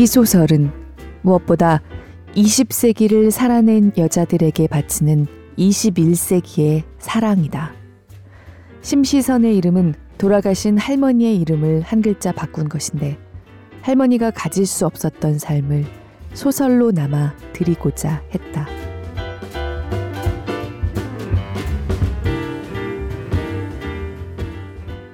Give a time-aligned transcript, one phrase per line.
[0.00, 0.72] 이 소설은
[1.20, 1.82] 무엇보다
[2.34, 5.26] 20세기를 살아낸 여자들에게 바치는
[5.58, 7.74] 21세기의 사랑이다.
[8.80, 13.18] 심시선의 이름은 돌아가신 할머니의 이름을 한 글자 바꾼 것인데
[13.82, 15.84] 할머니가 가질 수 없었던 삶을
[16.32, 18.66] 소설로 남아 드리고자 했다.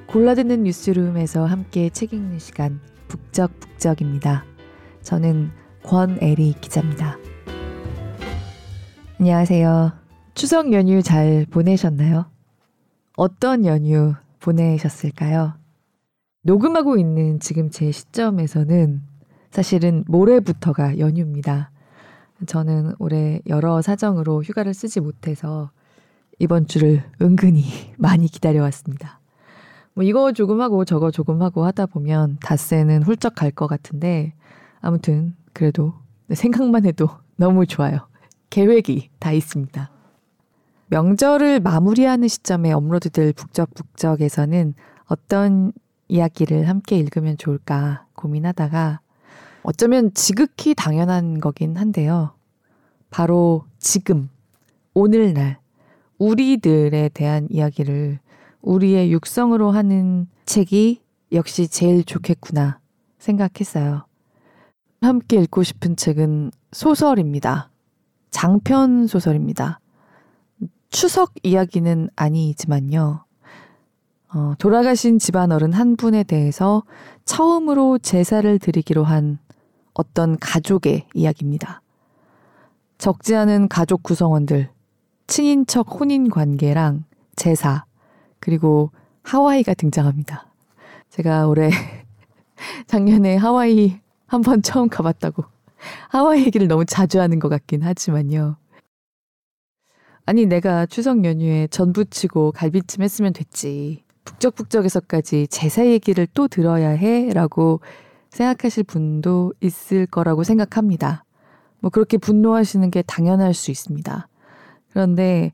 [0.06, 4.44] 골라듣는 뉴스룸에서 함께 책 읽는 시간 북적북적입니다.
[5.06, 5.52] 저는
[5.84, 7.16] 권애리 기자입니다.
[9.20, 9.92] 안녕하세요.
[10.34, 12.26] 추석 연휴 잘 보내셨나요?
[13.16, 15.54] 어떤 연휴 보내셨을까요?
[16.42, 19.00] 녹음하고 있는 지금 제 시점에서는
[19.52, 21.70] 사실은 모레부터가 연휴입니다.
[22.46, 25.70] 저는 올해 여러 사정으로 휴가를 쓰지 못해서
[26.40, 27.62] 이번 주를 은근히
[27.96, 29.20] 많이 기다려왔습니다.
[29.94, 34.34] 뭐 이거 조금 하고 저거 조금 하고 하다 보면 닷새는 훌쩍 갈 것 같은데
[34.86, 35.94] 아무튼 그래도
[36.32, 38.06] 생각만 해도 너무 좋아요.
[38.50, 39.90] 계획이 다 있습니다.
[40.86, 44.74] 명절을 마무리하는 시점에 업로드될 북적북적에서는
[45.06, 45.72] 어떤
[46.06, 49.00] 이야기를 함께 읽으면 좋을까 고민하다가
[49.64, 52.34] 어쩌면 지극히 당연한 거긴 한데요.
[53.10, 54.28] 바로 지금,
[54.94, 55.58] 오늘날,
[56.18, 58.20] 우리들에 대한 이야기를
[58.62, 62.78] 우리의 육성으로 하는 책이 역시 제일 좋겠구나
[63.18, 64.05] 생각했어요.
[65.00, 67.70] 함께 읽고 싶은 책은 소설입니다.
[68.30, 69.80] 장편 소설입니다.
[70.90, 73.24] 추석 이야기는 아니지만요.
[74.34, 76.82] 어, 돌아가신 집안 어른 한 분에 대해서
[77.24, 79.38] 처음으로 제사를 드리기로 한
[79.94, 81.80] 어떤 가족의 이야기입니다.
[82.98, 84.68] 적지 않은 가족 구성원들,
[85.26, 87.04] 친인척 혼인 관계랑
[87.36, 87.84] 제사,
[88.40, 88.90] 그리고
[89.22, 90.46] 하와이가 등장합니다.
[91.10, 91.70] 제가 올해
[92.86, 95.44] 작년에 하와이 한번 처음 가봤다고
[96.08, 98.56] 하와이 얘기를 너무 자주 하는 것 같긴 하지만요.
[100.24, 104.04] 아니 내가 추석 연휴에 전 부치고 갈비찜 했으면 됐지.
[104.24, 107.32] 북적북적에서까지 제사 얘기를 또 들어야 해?
[107.32, 107.80] 라고
[108.30, 111.24] 생각하실 분도 있을 거라고 생각합니다.
[111.78, 114.28] 뭐 그렇게 분노하시는 게 당연할 수 있습니다.
[114.90, 115.52] 그런데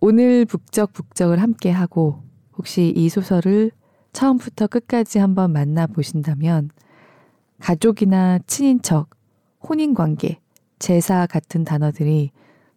[0.00, 2.22] 오늘 북적북적을 함께 하고
[2.58, 3.70] 혹시 이 소설을
[4.12, 6.70] 처음부터 끝까지 한번 만나보신다면
[7.64, 9.08] 가족이나 친인척,
[9.66, 10.38] 혼인관계,
[10.78, 12.30] 제사 같은 단어들이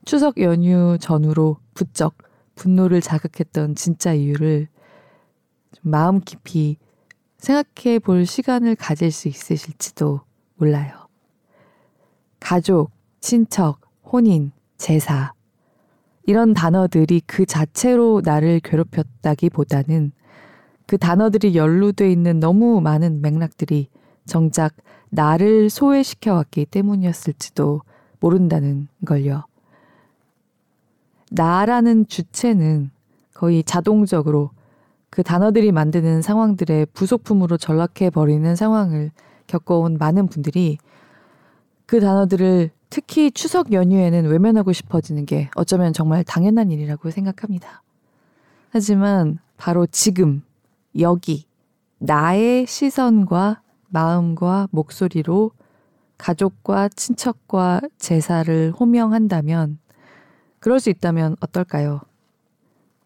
[0.05, 2.15] 추석 연휴 전후로 부쩍
[2.55, 4.69] 분노를 자극했던 진짜 이유를
[5.81, 6.77] 마음 깊이
[7.37, 10.21] 생각해 볼 시간을 가질 수 있으실지도
[10.55, 11.09] 몰라요.
[12.39, 15.33] 가족, 친척, 혼인, 제사,
[16.25, 20.13] 이런 단어들이 그 자체로 나를 괴롭혔다기 보다는
[20.85, 23.89] 그 단어들이 연루돼 있는 너무 많은 맥락들이
[24.27, 24.73] 정작
[25.09, 27.81] 나를 소외시켜 왔기 때문이었을지도
[28.19, 29.45] 모른다는 걸요.
[31.31, 32.91] 나라는 주체는
[33.33, 34.51] 거의 자동적으로
[35.09, 39.11] 그 단어들이 만드는 상황들의 부속품으로 전락해 버리는 상황을
[39.47, 40.77] 겪어온 많은 분들이
[41.85, 47.83] 그 단어들을 특히 추석 연휴에는 외면하고 싶어지는 게 어쩌면 정말 당연한 일이라고 생각합니다.
[48.69, 50.43] 하지만 바로 지금,
[50.99, 51.45] 여기,
[51.99, 55.51] 나의 시선과 마음과 목소리로
[56.17, 59.79] 가족과 친척과 제사를 호명한다면,
[60.59, 62.01] 그럴 수 있다면 어떨까요?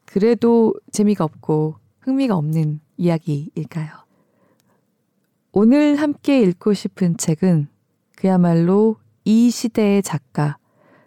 [0.05, 3.89] 그래도 재미가 없고 흥미가 없는 이야기일까요?
[5.51, 7.67] 오늘 함께 읽고 싶은 책은
[8.15, 10.57] 그야말로 이 시대의 작가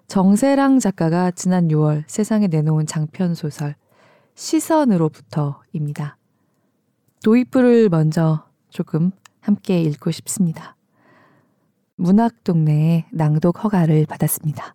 [0.06, 3.74] 정세랑 작가가 지난 6월 세상에 내놓은 장편 소설
[4.34, 6.18] 시선으로부터입니다.
[7.22, 9.12] 도입부를 먼저 조금
[9.44, 10.74] 함께 읽고 싶습니다.
[11.96, 14.74] 문학 동네의 낭독 허가를 받았습니다.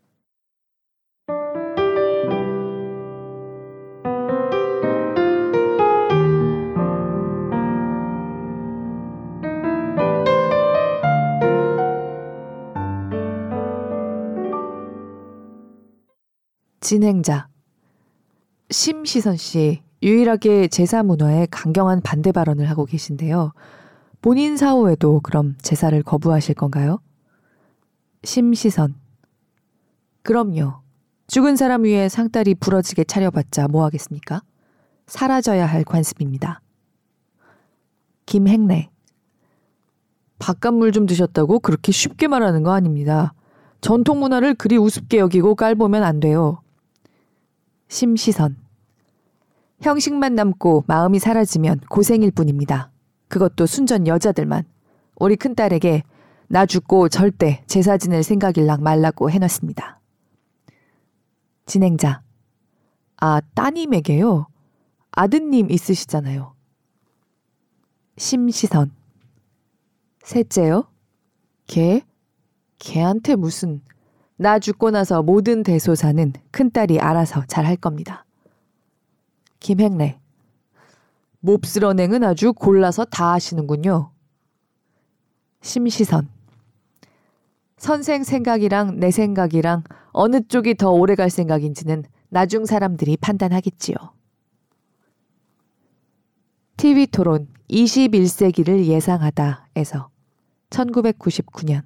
[16.80, 17.48] 진행자
[18.70, 23.52] 심시선 씨 유일하게 제사 문화에 강경한 반대 발언을 하고 계신데요.
[24.22, 27.00] 본인 사후에도 그럼 제사를 거부하실 건가요?
[28.24, 28.96] 심시선
[30.24, 30.82] 그럼요.
[31.28, 34.42] 죽은 사람 위에 상다리 부러지게 차려봤자 뭐 하겠습니까?
[35.08, 36.62] 사라져야 할 관습입니다.
[38.26, 38.90] 김행래
[40.38, 43.34] 바깥물 좀 드셨다고 그렇게 쉽게 말하는 거 아닙니다.
[43.80, 46.62] 전통 문화를 그리 우습게 여기고 깔보면 안 돼요.
[47.88, 48.58] 심시선.
[49.82, 52.92] 형식만 남고 마음이 사라지면 고생일 뿐입니다.
[53.30, 54.66] 그것도 순전 여자들만.
[55.16, 56.04] 우리 큰딸에게
[56.48, 60.00] 나 죽고 절대 제사 지낼 생각일랑 말라고 해놨습니다.
[61.66, 62.22] 진행자.
[63.22, 64.48] 아, 따님에게요?
[65.12, 66.56] 아드님 있으시잖아요.
[68.18, 68.92] 심시선.
[70.24, 70.90] 셋째요?
[71.68, 72.04] 걔?
[72.80, 73.82] 걔한테 무슨.
[74.38, 78.26] 나 죽고 나서 모든 대소사는 큰딸이 알아서 잘 할 겁니다.
[79.60, 80.20] 김행래.
[81.42, 84.12] 몹쓸어 냉은 아주 골라서 다 하시는군요.
[85.62, 86.30] 심시선.
[87.78, 93.96] 선생 생각이랑 내 생각이랑 어느 쪽이 더 오래 갈 생각인지는 나중 사람들이 판단하겠지요.
[96.76, 100.10] TV 토론 21세기를 예상하다에서
[100.70, 101.84] 1999년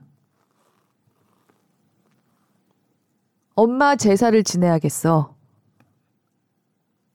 [3.56, 5.33] 엄마 제사를 지내야겠어.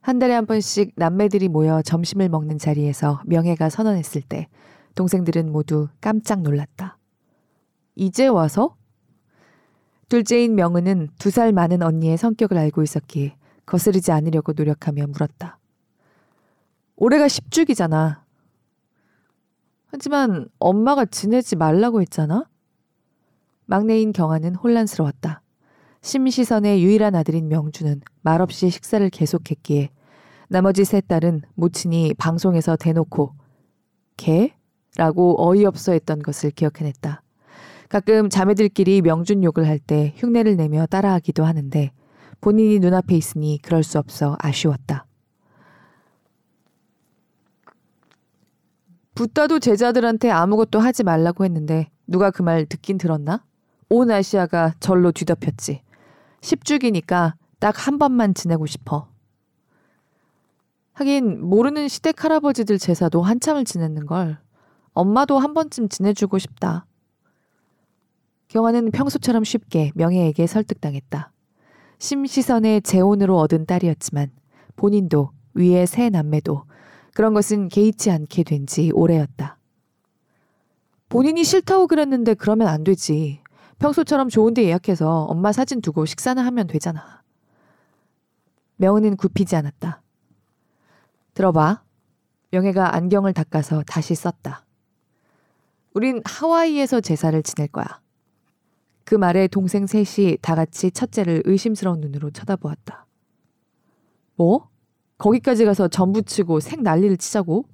[0.09, 4.49] 한 달에 한 번씩 남매들이 모여 점심을 먹는 자리에서 명예가 선언했을 때
[4.95, 6.97] 동생들은 모두 깜짝 놀랐다.
[7.95, 8.75] 이제 와서?
[10.09, 15.59] 둘째인 명은은 두 살 많은 언니의 성격을 알고 있었기에 거스르지 않으려고 노력하며 물었다.
[16.97, 18.23] 올해가 10주기잖아.
[19.89, 22.49] 하지만 엄마가 지내지 말라고 했잖아?
[23.67, 25.43] 막내인 경아는 혼란스러웠다.
[26.01, 29.91] 심시선의 유일한 아들인 명주는 말없이 식사를 계속했기에
[30.49, 33.35] 나머지 세 딸은 모친이 방송에서 대놓고
[34.17, 34.55] 개?
[34.97, 37.23] 라고 어이없어 했던 것을 기억해냈다.
[37.89, 41.93] 가끔 자매들끼리 명준 욕을 할 때 흉내를 내며 따라하기도 하는데
[42.41, 45.07] 본인이 눈앞에 있으니 그럴 수 없어 아쉬웠다.
[49.15, 53.45] 붓다도 제자들한테 아무것도 하지 말라고 했는데 누가 그 말 듣긴 들었나?
[53.91, 55.83] 온 아시아가 절로 뒤덮였지.
[56.41, 59.09] 10주기니까 딱 한 번만 지내고 싶어.
[60.99, 64.37] 하긴 모르는 시댁 할아버지들 제사도 한참을 지냈는 걸.
[64.95, 66.87] 엄마도 한 번쯤 지내주고 싶다.
[68.49, 71.31] 경아는 평소처럼 쉽게 명예에게 설득당했다.
[72.01, 74.33] 심시선의 재혼으로 얻은 딸이었지만
[74.75, 76.65] 본인도 위의 새 남매도
[77.15, 79.57] 그런 것은 개의치 않게 된 지 오래였다.
[81.09, 83.41] 본인이 싫다고 그랬는데 그러면 안 되지.
[83.79, 87.23] 평소처럼 좋은데 예약해서 엄마 사진 두고 식사나 하면 되잖아.
[88.79, 90.03] 명은은 굽히지 않았다.
[91.39, 91.85] 들어봐.
[92.51, 94.65] 명혜가 안경을 닦아서 다시 썼다.
[95.95, 98.01] 우린 하와이에서 제사를 지낼 거야.
[99.05, 103.07] 그 말에 동생 셋이 다 같이 첫째를 의심스러운 눈으로 쳐다보았다.
[104.35, 104.69] 뭐?
[105.19, 107.67] 거기까지 가서 전 부치고 색 난리를 치자고?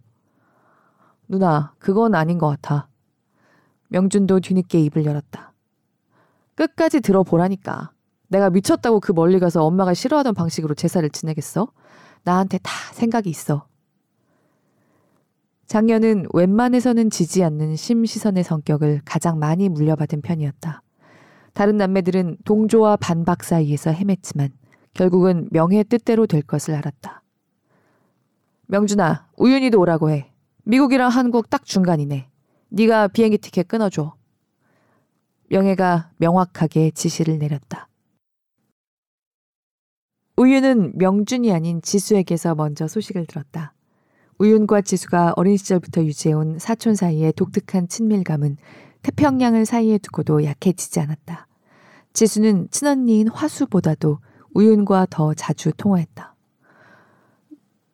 [1.27, 2.89] 누나, 그건 아닌 것 같아.
[3.89, 5.55] 명준도 뒤늦게 입을 열었다.
[6.55, 7.93] 끝까지 들어보라니까.
[8.29, 11.73] 내가 미쳤다고 그 멀리 가서 엄마가 싫어하던 방식으로 제사를 지내겠어?
[12.25, 13.67] 나한테 다 생각이 있어.
[15.67, 20.83] 장녀는 웬만해서는 지지 않는 심시선의 성격을 가장 많이 물려받은 편이었다.
[21.53, 24.51] 다른 남매들은 동조와 반박 사이에서 헤맸지만
[24.93, 27.23] 결국은 명의 뜻대로 될 것을 알았다.
[28.67, 30.33] 명준아, 우윤이도 오라고 해.
[30.65, 32.29] 미국이랑 한국 딱 중간이네.
[32.69, 34.15] 네가 비행기 티켓 끊어줘.
[35.51, 37.89] 명예가 명확하게 지시를 내렸다.
[40.37, 43.73] 우윤은 명준이 아닌 지수에게서 먼저 소식을 들었다.
[44.39, 48.57] 우윤과 지수가 어린 시절부터 유지해온 사촌 사이의 독특한 친밀감은
[49.03, 51.47] 태평양을 사이에 두고도 약해지지 않았다.
[52.15, 54.19] 지수는 친언니인 화수보다도
[54.55, 56.35] 우윤과 더 자주 통화했다.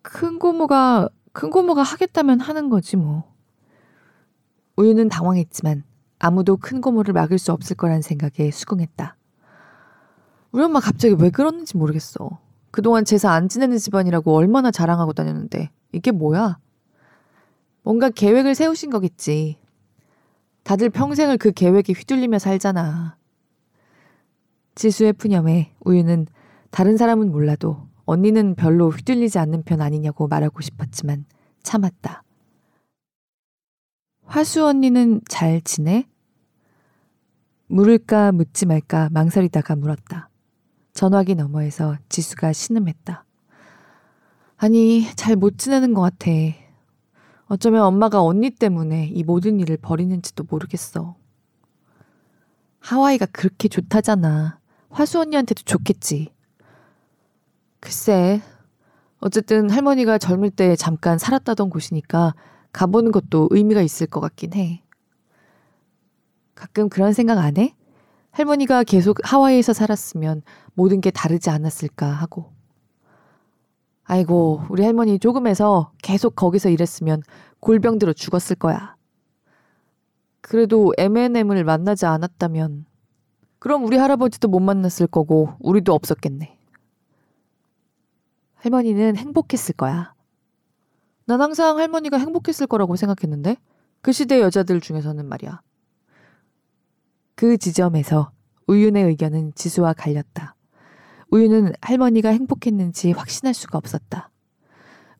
[0.00, 3.30] 큰 고모가 큰 고모가 하겠다면 하는 거지 뭐.
[4.76, 5.84] 우윤은 당황했지만
[6.18, 9.16] 아무도 큰 고모를 막을 수 없을 거란 생각에 수긍했다.
[10.52, 12.40] 우리 엄마 갑자기 왜 그러는지 모르겠어.
[12.70, 16.58] 그동안 제사 안 지내는 집안이라고 얼마나 자랑하고 다녔는데 이게 뭐야?
[17.82, 19.58] 뭔가 계획을 세우신 거겠지.
[20.62, 23.16] 다들 평생을 그 계획에 휘둘리며 살잖아.
[24.74, 26.26] 지수의 푸념에 우유는
[26.70, 31.24] 다른 사람은 몰라도 언니는 별로 휘둘리지 않는 편 아니냐고 말하고 싶었지만
[31.62, 32.22] 참았다.
[34.24, 36.06] 화수 언니는 잘 지내?
[37.66, 40.29] 물을까 묻지 말까 망설이다가 물었다.
[41.00, 43.24] 전화기 너머에서 지수가 신음했다.
[44.58, 46.30] 아니, 잘 못 지내는 것 같아.
[47.46, 51.16] 어쩌면 엄마가 언니 때문에 이 모든 일을 벌이는지도 모르겠어.
[52.80, 54.60] 하와이가 그렇게 좋다잖아.
[54.90, 56.34] 화수 언니한테도 좋겠지.
[57.80, 58.42] 글쎄,
[59.20, 62.34] 어쨌든 할머니가 젊을 때 잠깐 살았다던 곳이니까
[62.72, 64.82] 가보는 것도 의미가 있을 것 같긴 해.
[66.54, 67.74] 가끔 그런 생각 안 해?
[68.30, 70.42] 할머니가 계속 하와이에서 살았으면
[70.74, 72.52] 모든 게 다르지 않았을까 하고.
[74.04, 77.22] 아이고, 우리 할머니 조금해서 계속 거기서 일했으면
[77.60, 78.96] 골병 들어 죽었을 거야.
[80.40, 82.86] 그래도 M&M을 만나지 않았다면
[83.58, 86.56] 그럼 우리 할아버지도 못 만났을 거고 우리도 없었겠네.
[88.54, 90.14] 할머니는 행복했을 거야.
[91.26, 93.56] 난 항상 할머니가 행복했을 거라고 생각했는데
[94.00, 95.60] 그 시대 여자들 중에서는 말이야.
[97.40, 98.32] 그 지점에서
[98.66, 100.56] 우윤의 의견은 지수와 갈렸다.
[101.30, 104.28] 우윤은 할머니가 행복했는지 확신할 수가 없었다.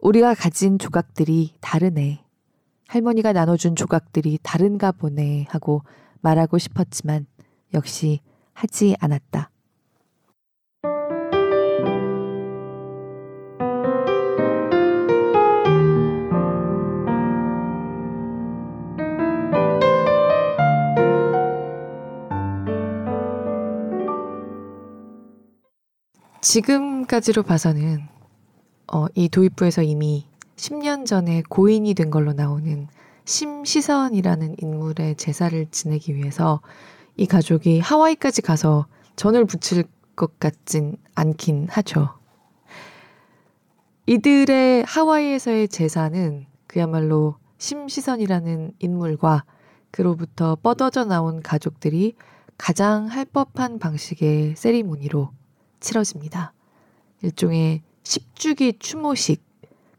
[0.01, 2.23] 우리가 가진 조각들이 다르네.
[2.89, 5.83] 할머니가 나눠준 조각들이 다른가 보네 하고
[6.21, 7.25] 말하고 싶었지만
[7.73, 8.21] 역시
[8.53, 9.50] 하지 않았다.
[26.51, 28.01] 지금까지로 봐서는
[28.93, 30.27] 어, 이 도입부에서 이미
[30.57, 32.89] 10년 전에 고인이 된 걸로 나오는
[33.25, 36.61] 심시선이라는 인물의 제사를 지내기 위해서
[37.17, 39.85] 이 가족이 하와이까지 가서 전을 붙일
[40.17, 42.19] 것 같진 않긴 하죠.
[44.07, 49.45] 이들의 하와이에서의 제사는 그야말로 심시선이라는 인물과
[49.93, 52.17] 그로부터 뻗어져 나온 가족들이
[52.59, 55.31] 가장 할 법한 방식의 세리모니로
[55.81, 56.53] 치러집니다.
[57.23, 59.43] 일종의 십주기 추모식,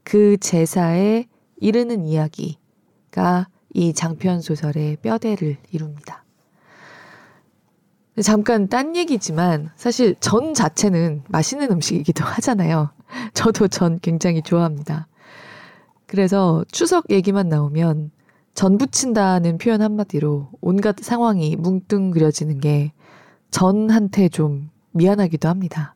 [0.04, 1.26] 그 제사에
[1.58, 6.24] 이르는 이야기가 이 장편 소설의 뼈대를 이룹니다.
[8.22, 12.92] 잠깐 딴 얘기지만 사실 전 자체는 맛있는 음식이기도 하잖아요.
[13.34, 15.08] 저도 전 굉장히 좋아합니다.
[16.08, 18.12] 그래서 추석 얘기만 나오면
[18.54, 22.92] 전 부친다는 표현 한마디로 온갖 상황이 뭉뚱그려지는 게
[23.50, 25.96] 전한테 좀 미안하기도 합니다.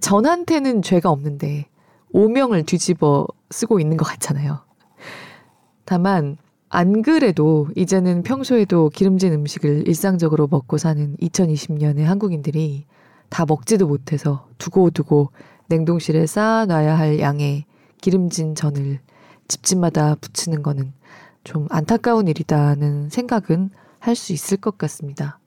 [0.00, 1.66] 전한테는 죄가 없는데
[2.12, 4.60] 오명을 뒤집어 쓰고 있는 것 같잖아요.
[5.84, 6.36] 다만
[6.68, 12.86] 안 그래도 이제는 평소에도 기름진 음식을 일상적으로 먹고 사는 2020년의 한국인들이
[13.28, 15.30] 다 먹지도 못해서 두고두고
[15.68, 17.64] 냉동실에 쌓아놔야 할 양의
[18.00, 19.00] 기름진 전을
[19.48, 20.92] 집집마다 붙이는 거는
[21.44, 25.38] 좀 안타까운 일이다는 생각은 할 수 있을 것 같습니다.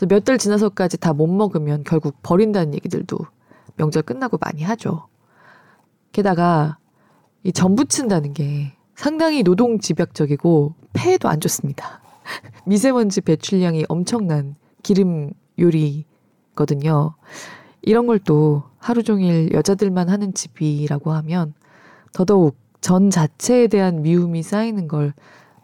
[0.00, 3.18] 그래서 몇달 지나서까지 다 못 먹으면 결국 버린다는 얘기들도
[3.76, 5.08] 명절 끝나고 많이 하죠.
[6.12, 6.78] 게다가
[7.44, 12.00] 이 전 부친다는 게 상당히 노동 집약적이고 폐에도 안 좋습니다.
[12.64, 17.14] 미세먼지 배출량이 엄청난 기름 요리거든요.
[17.82, 21.52] 이런 걸 또 하루 종일 여자들만 하는 집이라고 하면
[22.14, 25.12] 더더욱 전 자체에 대한 미움이 쌓이는 걸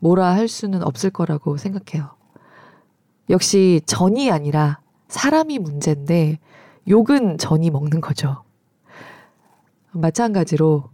[0.00, 2.15] 뭐라 할 수는 없을 거라고 생각해요.
[3.30, 6.38] 역시 전이 아니라 사람이 문제인데
[6.88, 8.44] 욕은 전이 먹는 거죠.
[9.92, 10.84] 마찬가지로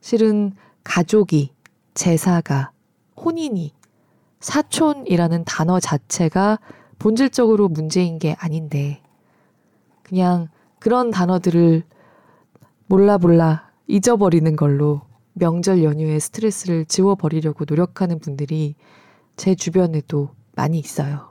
[0.00, 0.52] 실은
[0.84, 1.52] 가족이,
[1.94, 2.72] 제사가,
[3.16, 3.72] 혼인이,
[4.40, 6.58] 사촌이라는 단어 자체가
[6.98, 9.02] 본질적으로 문제인 게 아닌데
[10.02, 11.82] 그냥 그런 단어들을
[12.86, 15.02] 몰라 몰라 잊어버리는 걸로
[15.34, 18.74] 명절 연휴에 스트레스를 지워버리려고 노력하는 분들이
[19.36, 21.27] 제 주변에도 많이 있어요.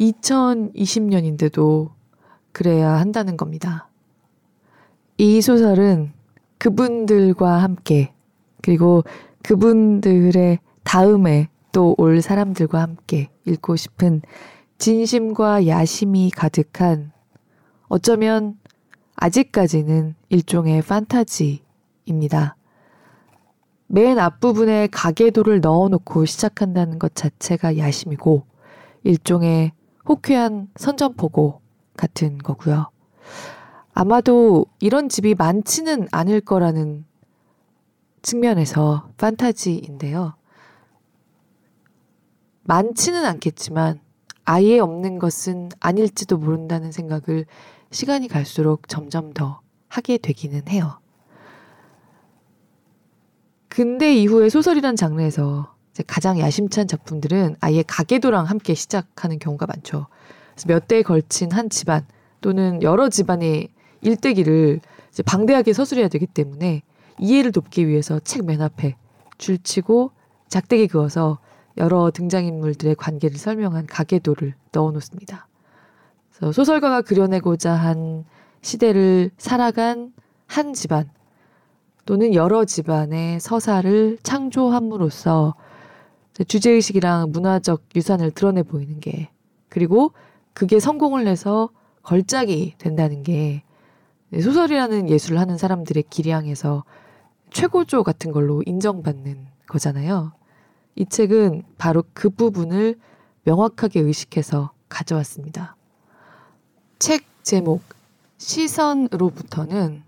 [0.00, 1.90] 2020년인데도
[2.52, 3.88] 그래야 한다는 겁니다.
[5.16, 6.12] 이 소설은
[6.58, 8.12] 그분들과 함께
[8.62, 9.04] 그리고
[9.42, 14.22] 그분들의 다음에 또 올 사람들과 함께 읽고 싶은
[14.78, 17.12] 진심과 야심이 가득한
[17.88, 18.58] 어쩌면
[19.16, 22.56] 아직까지는 일종의 판타지입니다.
[23.86, 28.44] 맨 앞부분에 가계도를 넣어놓고 시작한다는 것 자체가 야심이고
[29.04, 29.72] 일종의
[30.08, 31.60] 호쾌한 선전포고
[31.96, 32.90] 같은 거고요.
[33.92, 37.04] 아마도 이런 집이 많지는 않을 거라는
[38.22, 40.34] 측면에서 판타지인데요.
[42.62, 44.00] 많지는 않겠지만
[44.44, 47.46] 아예 없는 것은 아닐지도 모른다는 생각을
[47.90, 51.00] 시간이 갈수록 점점 더 하게 되기는 해요.
[53.68, 55.74] 근대 이후의 소설이란 장르에서
[56.06, 60.06] 가장 야심찬 작품들은 아예 가계도랑 함께 시작하는 경우가 많죠.
[60.66, 62.04] 몇 대에 걸친 한 집안
[62.40, 63.68] 또는 여러 집안의
[64.00, 64.80] 일대기를
[65.24, 66.82] 방대하게 서술해야 되기 때문에
[67.18, 68.96] 이해를 돕기 위해서 책 맨 앞에
[69.38, 70.10] 줄치고
[70.48, 71.38] 작대기 그어서
[71.76, 75.46] 여러 등장인물들의 관계를 설명한 가계도를 넣어 놓습니다.
[76.30, 78.24] 그래서 소설가가 그려내고자 한
[78.62, 80.12] 시대를 살아간
[80.46, 81.08] 한 집안
[82.04, 85.54] 또는 여러 집안의 서사를 창조함으로써
[86.46, 89.30] 주제 의식이랑 문화적 유산을 드러내 보이는 게
[89.68, 90.12] 그리고
[90.52, 91.70] 그게 성공을 해서
[92.02, 93.62] 걸작이 된다는 게
[94.32, 96.84] 소설이라는 예술을 하는 사람들의 기량에서
[97.50, 100.32] 최고조 같은 걸로 인정받는 거잖아요.
[100.96, 102.98] 이 책은 바로 그 부분을
[103.44, 105.76] 명확하게 의식해서 가져왔습니다.
[106.98, 107.82] 책 제목
[108.38, 110.02] 시선으로부터는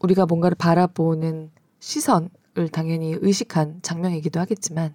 [0.00, 1.50] 우리가 뭔가를 바라보는
[1.80, 4.94] 시선 을 당연히 의식한 장면이기도 하겠지만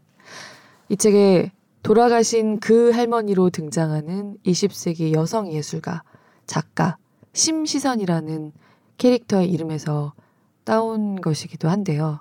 [0.89, 1.51] 이 책에
[1.81, 6.03] 돌아가신 그 할머니로 등장하는 20세기 여성 예술가,
[6.45, 6.97] 작가,
[7.33, 8.51] 심시선이라는
[8.97, 10.13] 캐릭터의 이름에서
[10.63, 12.19] 따온 것이기도 한데요.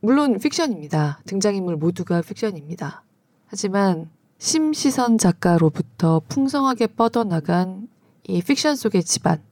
[0.00, 1.20] 물론 픽션입니다.
[1.26, 3.02] 등장인물 모두가 픽션입니다.
[3.46, 7.88] 하지만 심시선 작가로부터 풍성하게 뻗어나간
[8.26, 9.42] 이 픽션 속의 집안,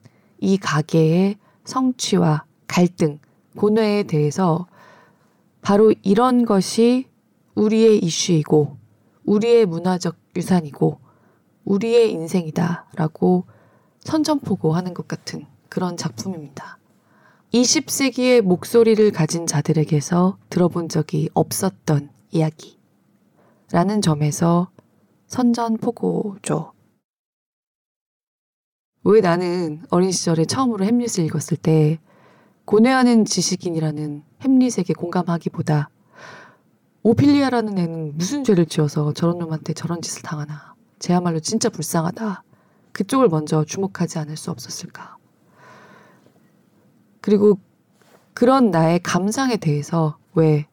[0.41, 3.19] 이 가게의 성취와 갈등,
[3.57, 4.67] 고뇌에 대해서
[5.61, 7.09] 바로 이런 것이
[7.55, 8.77] 우리의 이슈이고,
[9.25, 11.01] 우리의 문화적 유산이고,
[11.65, 13.45] 우리의 인생이다라고
[14.01, 16.79] 선전포고하는 것 같은 그런 작품입니다.
[17.53, 22.79] 20세기의 목소리를 가진 자들에게서 들어본 적이 없었던 이야기.
[23.71, 24.71] 라는 점에서
[25.27, 26.73] 선전포고죠.
[29.05, 31.99] 왜 나는 어린 시절에 처음으로 햄릿을 읽었을 때
[32.65, 35.91] 고뇌하는 지식인이라는 햄릿에게 공감하기보다
[37.03, 40.75] 오피리아라는 애는 무슨 죄를 지어서 저런 놈한테 저런 짓을 당하나.
[40.99, 42.43] 제야말로 진짜 불쌍하다.
[42.93, 45.17] 그쪽을 먼저 주목하지 않을 수 없었을까.
[47.21, 47.59] 그리고
[48.35, 50.67] 그런 나의 감상에 대해서 왜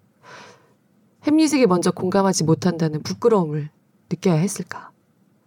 [1.26, 3.70] 햄릿에게 먼저 공감하지 못한다는 부끄러움을
[4.12, 4.92] 느껴야 했을까?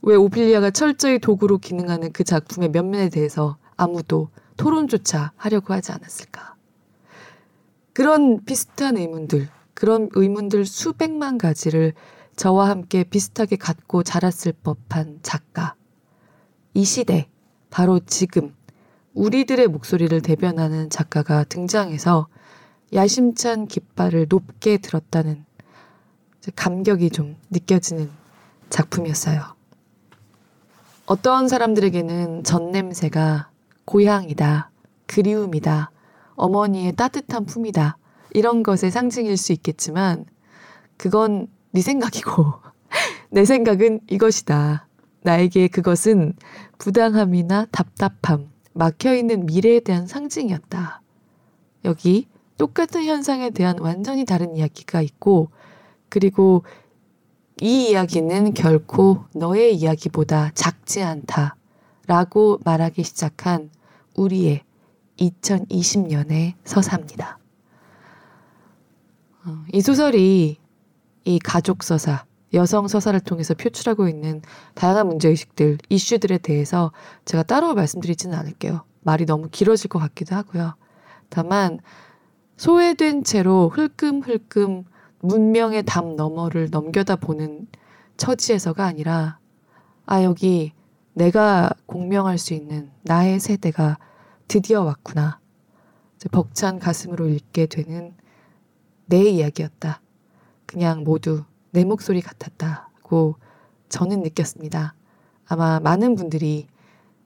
[0.03, 6.58] 왜 오피리아가 철저히 도구로 기능하는 그 작품의 면면에 대해서 아무도 토론조차 하려고 하지 않았을까?
[7.99, 11.95] 그런 비슷한 의문들, 그런 의문들 수백만 가지를
[12.37, 15.75] 저와 함께 비슷하게 갖고 자랐을 법한 작가.
[16.75, 17.29] 이 시대,
[17.71, 18.55] 바로 지금,
[19.15, 22.29] 우리들의 목소리를 대변하는 작가가 등장해서
[22.95, 25.45] 야심찬 깃발을 높게 들었다는
[26.55, 28.13] 감격이 좀 느껴지는
[28.71, 29.43] 작품이었어요.
[31.07, 33.51] 어떤 사람들에게는 전 냄새가
[33.87, 34.71] 고향이다,
[35.07, 35.91] 그리움이다,
[36.39, 37.99] 어머니의 따뜻한 품이다,
[38.33, 40.25] 이런 것의 상징일 수 있겠지만,
[40.97, 42.55] 그건 네 생각이고,
[43.31, 44.87] 내 생각은 이것이다.
[45.23, 46.35] 나에게 그것은
[46.79, 51.03] 부당함이나 답답함, 막혀있는 미래에 대한 상징이었다.
[51.85, 55.51] 여기 똑같은 현상에 대한 완전히 다른 이야기가 있고,
[56.09, 56.63] 그리고
[57.61, 61.57] 이 이야기는 결코 너의 이야기보다 작지 않다.
[62.07, 63.71] 라고 말하기 시작한
[64.15, 64.63] 우리의
[65.19, 67.39] 2020년의 서사입니다.
[69.45, 70.59] 어, 이 소설이
[71.25, 74.43] 이 가족 서사, 여성 서사를 통해서 표출하고 있는
[74.75, 76.93] 다양한 문제의식들, 이슈들에 대해서
[77.25, 78.85] 제가 따로 말씀드리지는 않을게요.
[79.03, 80.75] 말이 너무 길어질 것 같기도 하고요.
[81.29, 81.81] 다만,
[82.57, 84.85] 소외된 채로 흘끔흘끔
[85.21, 87.67] 문명의 담 너머를 넘겨다 보는
[88.17, 89.39] 처지에서가 아니라
[90.07, 90.73] 아 여기
[91.15, 93.99] 내가 공명할 수 있는 나의 세대가
[94.49, 95.41] 드디어 왔구나.
[96.33, 98.15] 벅찬 가슴으로 읽게 되는
[99.05, 100.01] 내 이야기였다.
[100.65, 103.37] 그냥 모두 내 목소리 같았다고
[103.91, 104.95] 저는 느꼈습니다.
[105.47, 106.67] 아마 많은 분들이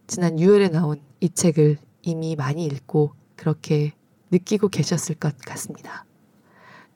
[0.09, 3.93] 지난 6월에 나온 이 책을 이미 많이 읽고 그렇게
[4.33, 6.05] 느끼고 계셨을 것 같습니다.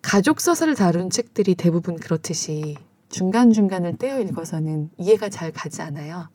[0.02, 2.76] 가족 서사를 다룬 책들이 대부분 그렇듯이
[3.10, 6.28] 중간중간을 떼어 읽어서는 이해가 잘 가지 않아요.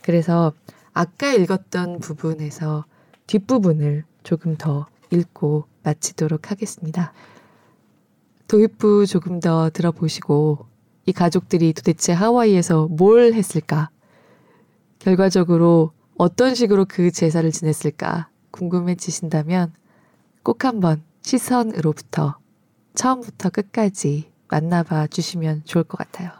[0.00, 0.52] 그래서
[0.92, 2.84] 아까 읽었던 부분에서
[3.26, 7.12] 뒷부분을 조금 더 읽고 마치도록 하겠습니다.
[8.48, 10.66] 도입부 조금 더 들어보시고
[11.06, 13.90] 이 가족들이 도대체 하와이에서 뭘 했을까?
[14.98, 19.72] 결과적으로 어떤 식으로 그 제사를 지냈을까 궁금해지신다면
[20.42, 22.38] 꼭 한번 시선으로부터
[22.94, 26.30] 처음부터 끝까지 만나봐 주시면 좋을 것 같아요.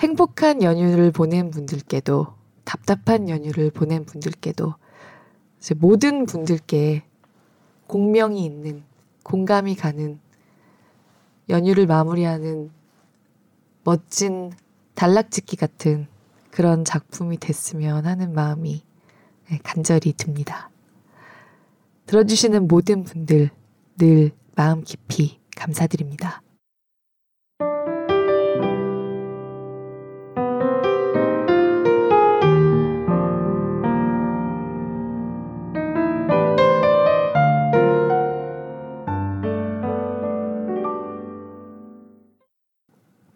[0.00, 2.26] 행복한 연휴를 보낸 분들께도
[2.64, 4.74] 답답한 연휴를 보낸 분들께도
[5.76, 7.04] 모든 분들께
[7.86, 8.82] 공명이 있는
[9.22, 10.18] 공감이 가는
[11.48, 12.70] 연휴를 마무리하는
[13.84, 14.52] 멋진
[14.94, 16.06] 단락짓기 같은
[16.50, 18.82] 그런 작품이 됐으면 하는 마음이
[19.48, 20.70] 네, 간절히 듭니다.
[22.06, 23.50] 들어주시는 모든 분들
[23.98, 26.41] 늘 마음 깊이 감사드립니다.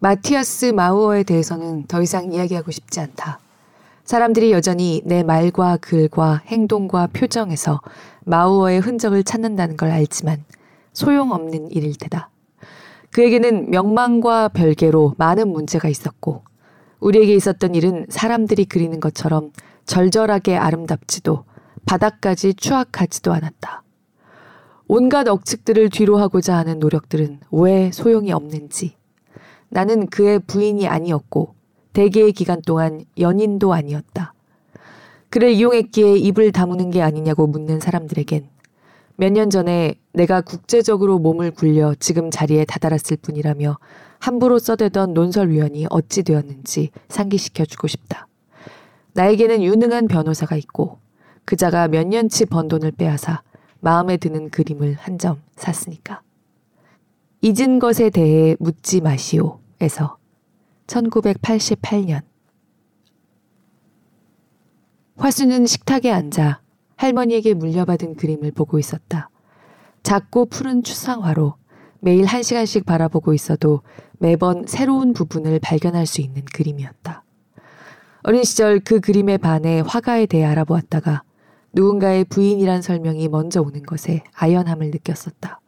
[0.07, 3.39] 마티아스 마우어에 대해서는 더 이상 이야기하고 싶지 않다.
[4.05, 7.81] 사람들이 여전히 내 말과 글과 행동과 표정에서
[8.23, 10.45] 마우어의 흔적을 찾는다는 걸 알지만
[10.93, 12.29] 소용없는 일일 테다.
[13.11, 16.43] 그에게는 명망과 별개로 많은 문제가 있었고
[17.01, 19.51] 우리에게 있었던 일은 사람들이 그리는 것처럼
[19.87, 21.43] 절절하게 아름답지도
[21.85, 23.83] 바닥까지 추악하지도 않았다.
[24.87, 28.96] 온갖 억측들을 뒤로 하고자 하는 노력들은 왜 소용이 없는지.
[29.69, 31.55] 나는 그의 부인이 아니었고
[31.93, 34.33] 대개의 기간 동안 연인도 아니었다.
[35.29, 38.47] 그를 이용했기에 입을 다무는 게 아니냐고 묻는 사람들에겐
[39.17, 43.77] 몇 년 전에 내가 국제적으로 몸을 굴려 지금 자리에 다다랐을 뿐이라며
[44.19, 48.27] 함부로 써대던 논설위원이 어찌 되었는지 상기시켜주고 싶다.
[49.13, 50.99] 나에게는 유능한 변호사가 있고
[51.45, 53.41] 그자가 몇 년치 번 돈을 빼앗아
[53.79, 56.21] 마음에 드는 그림을 한 점 샀으니까.
[57.41, 60.17] 잊은 것에 대해 묻지 마시오에서
[60.87, 62.21] 1988년
[65.17, 66.61] 화수는 식탁에 앉아
[66.95, 69.29] 할머니에게 물려받은 그림을 보고 있었다.
[70.03, 71.55] 작고 푸른 추상화로
[71.99, 73.81] 매일 한 시간씩 바라보고 있어도
[74.19, 77.23] 매번 새로운 부분을 발견할 수 있는 그림이었다.
[78.23, 81.23] 어린 시절 그 그림에 반해 화가에 대해 알아보았다가
[81.73, 85.61] 누군가의 부인이란 설명이 먼저 오는 것에 아연함을 느꼈었다.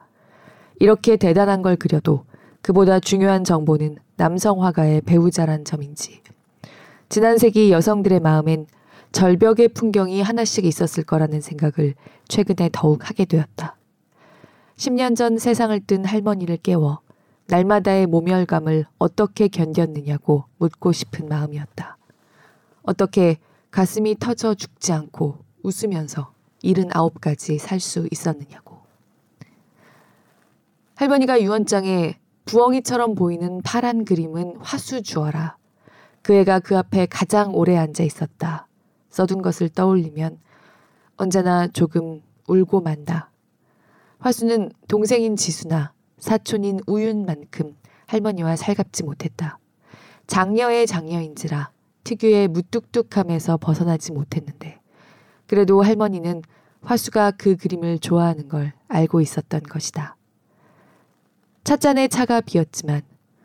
[0.79, 2.25] 이렇게 대단한 걸 그려도
[2.61, 6.21] 그보다 중요한 정보는 남성 화가의 배우자란 점인지.
[7.09, 8.65] 지난 세기 여성들의 마음엔
[9.11, 11.95] 절벽의 풍경이 하나씩 있었을 거라는 생각을
[12.27, 13.75] 최근에 더욱 하게 되었다.
[14.77, 16.99] 10년 전 세상을 뜬 할머니를 깨워
[17.47, 21.97] 날마다의 모멸감을 어떻게 견뎠느냐고 묻고 싶은 마음이었다.
[22.83, 23.37] 어떻게
[23.71, 28.68] 가슴이 터져 죽지 않고 웃으면서 일흔 아홉까지 살 수 있었느냐고.
[30.99, 35.55] 할머니가 유언장에 부엉이처럼 보이는 파란 그림은 화수 주어라.
[36.21, 38.67] 그 애가 그 앞에 가장 오래 앉아 있었다.
[39.09, 40.39] 써둔 것을 떠올리면
[41.15, 43.31] 언제나 조금 울고 만다.
[44.19, 49.57] 화수는 동생인 지수나 사촌인 우윤만큼 할머니와 살갑지 못했다.
[50.27, 51.71] 장녀의 장녀인지라
[52.03, 54.81] 특유의 무뚝뚝함에서 벗어나지 못했는데
[55.47, 56.41] 그래도 할머니는
[56.81, 60.17] 화수가 그 그림을 좋아하는 걸 알고 있었던 것이다.
[61.69, 63.03] 찻잔에 차가 비었지만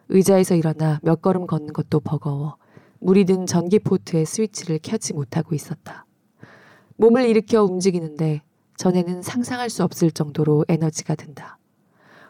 [0.09, 2.57] 의자에서 일어나 몇 걸음 걷는 것도 버거워
[3.01, 6.07] 물이 든 전기 포트의 스위치를 켜지 못하고 있었다.
[6.97, 8.41] 몸을 일으켜 움직이는데
[8.79, 11.59] 전에는 상상할 수 없을 정도로 에너지가 든다.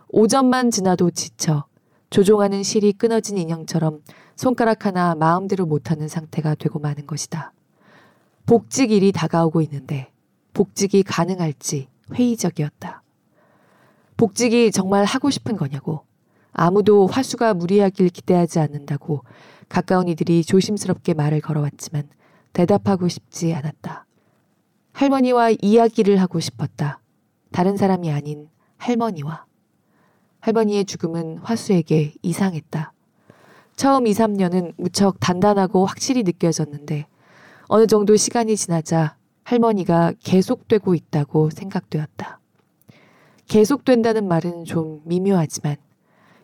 [0.08, 1.66] 오전만 지나도 지쳐
[2.10, 4.02] 조종하는 실이 끊어진 인형처럼
[4.34, 7.52] 손가락 하나 마음대로 못하는 상태가 되고 마는 것이다.
[8.46, 10.10] 복직일이 다가오고 있는데
[10.54, 13.03] 복직이 가능할지 회의적이었다.
[14.16, 16.04] 복직이 정말 하고 싶은 거냐고
[16.52, 19.24] 아무도 화수가 무리하길 기대하지 않는다고
[19.68, 22.08] 가까운 이들이 조심스럽게 말을 걸어왔지만
[22.52, 24.06] 대답하고 싶지 않았다.
[24.92, 27.00] 할머니와 이야기를 하고 싶었다.
[27.50, 28.48] 다른 사람이 아닌
[28.78, 29.46] 할머니와.
[30.40, 32.92] 할머니의 죽음은 화수에게 이상했다.
[33.76, 37.06] 처음 2, 3년은 무척 단단하고 확실히 느껴졌는데
[37.66, 42.38] 어느 정도 시간이 지나자 할머니가 계속되고 있다고 생각되었다.
[43.46, 45.76] 계속된다는 말은 좀 미묘하지만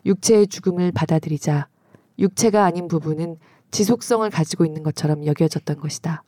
[0.05, 1.67] 육체의 죽음을 받아들이자
[2.19, 3.37] 육체가 아닌 부분은
[3.71, 6.23] 지속성을 가지고 있는 것처럼 여겨졌던 것이다.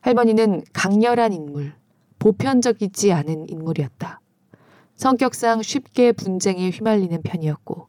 [0.00, 1.74] 할머니는 강렬한 인물,
[2.18, 4.20] 보편적이지 않은 인물이었다.
[4.94, 7.88] 성격상 쉽게 분쟁에 휘말리는 편이었고,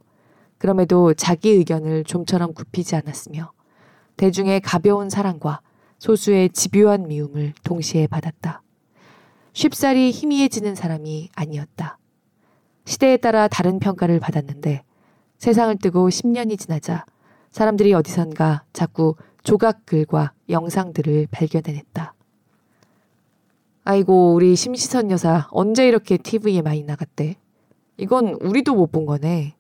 [0.58, 3.52] 그럼에도 자기 의견을 좀처럼 굽히지 않았으며,
[4.18, 5.62] 대중의 가벼운 사랑과
[6.00, 8.62] 소수의 집요한 미움을 동시에 받았다.
[9.54, 11.98] 쉽사리 희미해지는 사람이 아니었다.
[12.86, 14.84] 시대에 따라 다른 평가를 받았는데
[15.38, 17.06] 세상을 뜨고 10년이 지나자
[17.52, 22.14] 사람들이 어디선가 자꾸 조각글과 영상들을 발견해냈다.
[23.86, 27.36] 아이고, 우리 심시선 여사 언제 이렇게 TV에 많이 나갔대?
[27.98, 29.56] 이건 우리도 못 본 거네.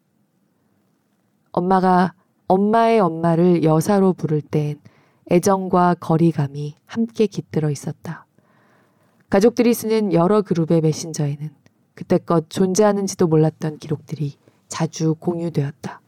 [1.51, 2.13] 엄마가
[2.47, 4.79] 엄마의 엄마를 여사로 부를 땐
[5.31, 8.25] 애정과 거리감이 함께 깃들어 있었다.
[9.29, 11.51] 가족들이 쓰는 여러 그룹의 메신저에는
[11.93, 14.37] 그때껏 존재하는지도 몰랐던 기록들이
[14.67, 16.01] 자주 공유되었다.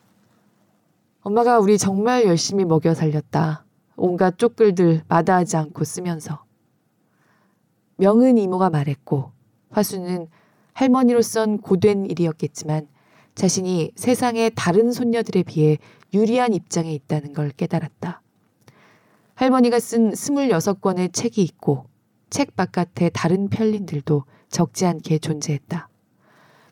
[1.21, 3.65] 엄마가 우리 정말 열심히 먹여 살렸다.
[3.95, 6.43] 온갖 쪽글들 마다하지 않고 쓰면서.
[7.97, 9.31] 명은 이모가 말했고
[9.69, 10.27] 화수는
[10.73, 12.87] 할머니로선 고된 일이었겠지만
[13.35, 15.77] 자신이 세상의 다른 손녀들에 비해
[16.11, 18.23] 유리한 입장에 있다는 걸 깨달았다.
[19.35, 21.90] 할머니가 쓴 26권의 책이 있고
[22.31, 25.89] 책 바깥에 다른 편린들도 적지 않게 존재했다.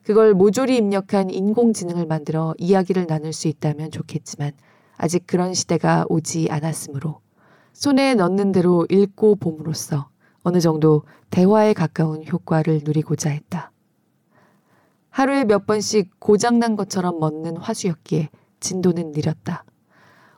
[0.03, 4.53] 그걸 모조리 입력한 인공지능을 만들어 이야기를 나눌 수 있다면 좋겠지만
[4.97, 7.19] 아직 그런 시대가 오지 않았으므로
[7.73, 10.09] 손에 넣는 대로 읽고 봄으로써
[10.43, 13.71] 어느 정도 대화에 가까운 효과를 누리고자 했다.
[15.09, 18.29] 하루에 몇 번씩 고장난 것처럼 멎는 화수였기에
[18.61, 19.65] 진도는 느렸다.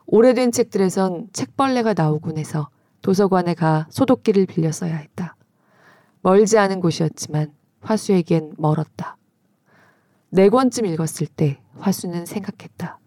[0.06, 2.68] 오래된 책들에선 책벌레가 나오곤 해서
[3.02, 5.36] 도서관에 가 소독기를 빌려 써야 했다.
[6.22, 9.16] 멀지 않은 곳이었지만 화수에겐 멀었다.
[10.30, 12.98] 네 권쯤 읽었을 때 화수는 생각했다.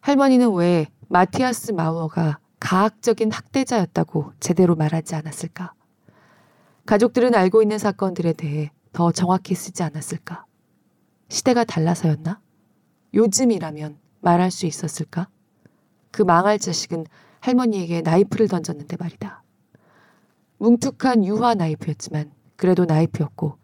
[0.00, 5.72] 할머니는 왜 마티아스 마우어가 가학적인 학대자였다고 제대로 말하지 않았을까?
[6.84, 10.44] 가족들은 알고 있는 사건들에 대해 더 정확히 쓰지 않았을까?
[11.28, 12.40] 시대가 달라서였나?
[13.14, 15.28] 요즘이라면 말할 수 있었을까?
[16.10, 17.06] 그 망할 자식은
[17.40, 19.42] 할머니에게 나이프를 던졌는데 말이다.
[20.58, 23.58] 뭉툭한 유화 나이프였지만 그래도 나이프였고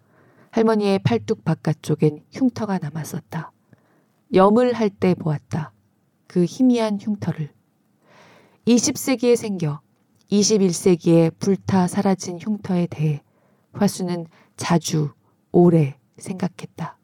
[0.50, 3.52] 할머니의 팔뚝 바깥쪽엔 흉터가 남았었다.
[4.34, 5.72] 염을 할 때 보았다.
[6.26, 7.50] 그 희미한 흉터를.
[8.66, 9.80] 20세기에 생겨
[10.30, 13.22] 21세기에 불타 사라진 흉터에 대해
[13.72, 15.12] 화수는 자주
[15.50, 16.98] 오래 생각했다.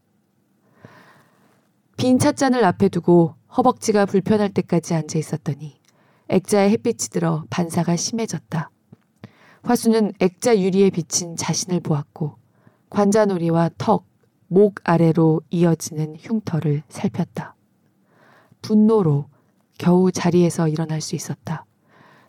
[1.96, 5.77] 빈 찻잔을 앞에 두고 허벅지가 불편할 때까지 앉아 있었더니
[6.28, 8.70] 액자에 햇빛이 들어 반사가 심해졌다.
[9.62, 12.36] 화수는 액자 유리에 비친 자신을 보았고
[12.90, 14.06] 관자놀이와 턱,
[14.46, 17.54] 목 아래로 이어지는 흉터를 살폈다.
[18.62, 19.26] 분노로
[19.78, 21.64] 겨우 자리에서 일어날 수 있었다.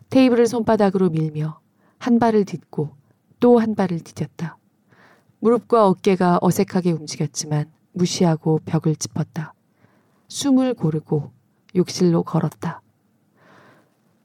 [0.09, 1.59] 테이블을 손바닥으로 밀며
[1.97, 2.95] 한 발을 딛고
[3.39, 4.55] 또 한 발을 디뎠다.
[5.39, 9.53] 무릎과 어깨가 어색하게 움직였지만 무시하고 벽을 짚었다.
[10.27, 11.31] 숨을 고르고
[11.75, 12.81] 욕실로 걸었다.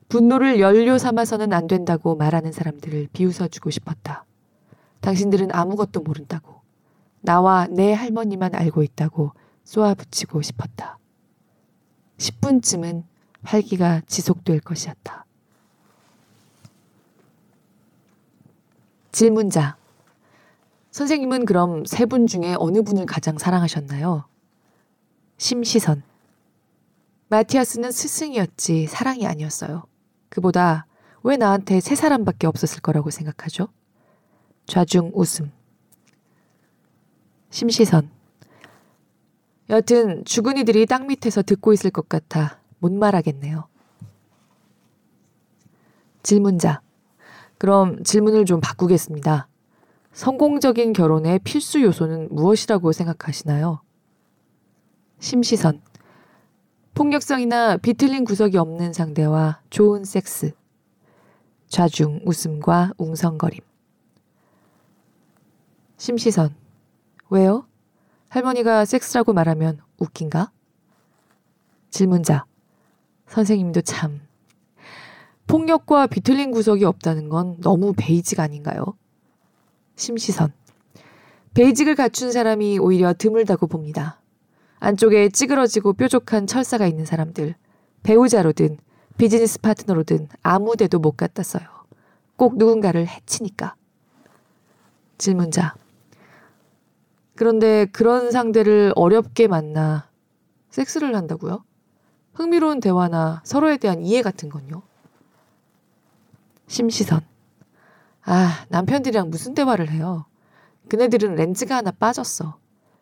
[0.08, 4.24] 분노를 연료 삼아서는 안 된다고 말하는 사람들을 비웃어주고 싶었다.
[5.00, 6.60] 당신들은 아무것도 모른다고.
[7.20, 9.32] 나와 내 할머니만 알고 있다고
[9.64, 10.98] 쏘아붙이고 싶었다.
[12.18, 13.04] 10분쯤은
[13.42, 15.24] 활기가 지속될 것이었다.
[19.12, 19.76] 질문자.
[20.90, 24.24] 선생님은 그럼 세 분 중에 어느 분을 가장 사랑하셨나요?
[25.38, 26.02] 심시선.
[27.28, 29.84] 마티아스는 스승이었지 사랑이 아니었어요.
[30.34, 30.86] 그보다
[31.22, 33.68] 왜 나한테 세 사람밖에 없었을 거라고 생각하죠?
[34.66, 35.52] 좌중 웃음.
[37.50, 38.10] 심시선.
[39.70, 43.68] 여튼 죽은 이들이 땅 밑에서 듣고 있을 것 같아 못 말하겠네요.
[46.22, 46.82] 질문자.
[47.56, 49.46] 그럼 질문을 좀 바꾸겠습니다.
[50.12, 53.80] 성공적인 결혼의 필수 요소는 무엇이라고 생각하시나요?
[55.20, 55.80] 심시선.
[56.94, 60.52] 폭력성이나 비틀린 구석이 없는 상대와 좋은 섹스.
[61.66, 63.59] 좌중 웃음과 웅성거림.
[65.96, 66.54] 심시선.
[67.30, 67.66] 왜요?
[68.28, 70.52] 할머니가 섹스라고 말하면 웃긴가?
[71.90, 72.44] 질문자.
[73.26, 74.20] 선생님도 참.
[75.48, 78.85] 폭력과 비틀린 구석이 없다는 건 너무 basic 아닌가요?
[79.96, 80.52] 심시선.
[81.54, 84.20] basic을 갖춘 사람이 오히려 드물다고 봅니다.
[84.84, 87.54] 안쪽에 찌그러지고 뾰족한 철사가 있는 사람들,
[88.02, 88.76] 배우자로든
[89.16, 91.66] 비즈니스 파트너로든 아무 데도 못 갖다 써요.
[92.36, 93.76] 꼭 누군가를 해치니까.
[95.16, 95.74] 질문자.
[97.34, 100.10] 그런데 그런 상대를 어렵게 만나
[100.68, 101.64] 섹스를 한다고요?
[102.34, 104.82] 흥미로운 대화나 서로에 대한 이해 같은 건요?
[106.66, 107.22] 심시선.
[108.26, 110.26] 아, 남편들이랑 무슨 대화를 해요?
[110.90, 112.58] 그네들은 렌즈가 하나 빠졌어.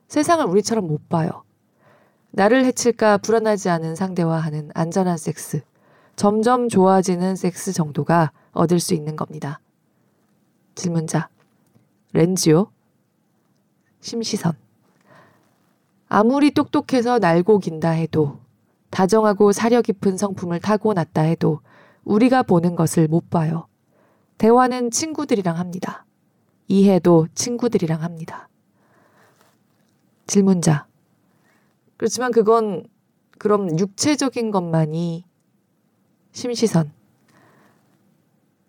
[0.06, 1.42] 세상을 우리처럼 못 봐요.
[2.32, 5.62] 나를 해칠까 불안하지 않은 상대와 하는 안전한 섹스.
[6.16, 9.60] 점점 좋아지는 섹스 정도가 얻을 수 있는 겁니다.
[10.74, 11.28] 질문자.
[12.12, 12.70] 렌즈요?
[14.00, 14.54] 심시선.
[16.08, 18.38] 아무리 똑똑해서 날고 긴다 해도
[18.90, 21.60] 다정하고 사려 깊은 성품을 타고났다 해도
[22.04, 23.66] 우리가 보는 것을 못 봐요.
[24.38, 26.04] 대화는 친구들이랑 합니다.
[26.68, 28.48] 이해도 친구들이랑 합니다.
[30.26, 30.86] 질문자.
[32.02, 32.82] 그렇지만 그건
[33.38, 35.24] 그럼 육체적인 것만이
[36.32, 36.90] 심시선.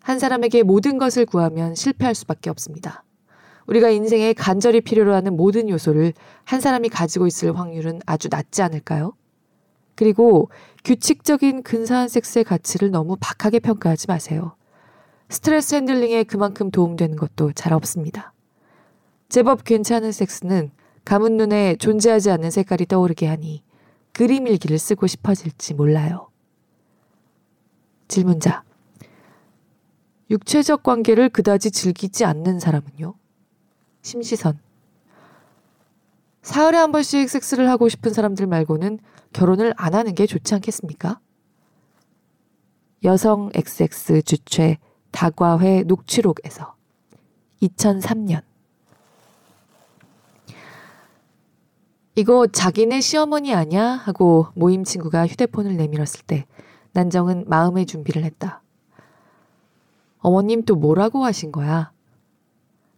[0.00, 3.02] 한 사람에게 모든 것을 구하면 실패할 수밖에 없습니다.
[3.66, 6.12] 우리가 인생에 간절히 필요로 하는 모든 요소를
[6.44, 9.14] 한 사람이 가지고 있을 확률은 아주 낮지 않을까요?
[9.96, 10.48] 그리고
[10.84, 14.54] 규칙적인 근사한 섹스의 가치를 너무 박하게 평가하지 마세요.
[15.28, 18.32] 스트레스 핸들링에 그만큼 도움되는 것도 잘 없습니다.
[19.28, 20.70] 제법 괜찮은 섹스는
[21.04, 23.62] 감은 눈에 존재하지 않는 색깔이 떠오르게 하니
[24.12, 26.28] 그림 일기를 쓰고 싶어질지 몰라요.
[28.08, 28.62] 질문자.
[30.30, 33.14] 육체적 관계를 그다지 즐기지 않는 사람은요?
[34.02, 34.58] 심시선.
[36.42, 38.98] 사흘에 한 번씩 섹스를 하고 싶은 사람들 말고는
[39.32, 41.20] 결혼을 안 하는 게 좋지 않겠습니까?
[43.02, 44.78] 여성 XX 주최
[45.10, 46.74] 다과회 녹취록에서
[47.62, 48.42] 2003년
[52.16, 53.84] 이거 자기네 시어머니 아냐?
[53.84, 56.46] 하고 모임 친구가 휴대폰을 내밀었을 때
[56.92, 58.62] 난정은 마음의 준비를 했다.
[60.18, 61.90] 어머님 또 뭐라고 하신 거야?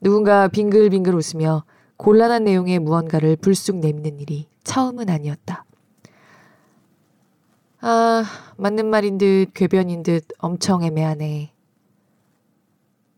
[0.02, 1.64] 누군가 빙글빙글 웃으며
[1.96, 5.64] 곤란한 내용의 무언가를 불쑥 내미는 일이 처음은 아니었다.
[7.80, 8.24] 아,
[8.58, 11.52] 맞는 말인 듯 궤변인 듯 엄청 애매하네.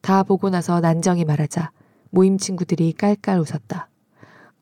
[0.01, 1.73] 다 보고 나서 난정이 말하자
[2.11, 3.89] 모임 친구들이 깔깔 웃었다.